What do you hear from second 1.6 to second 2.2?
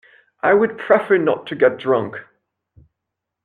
drunk.